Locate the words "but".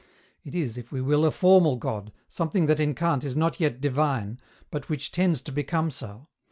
4.71-4.89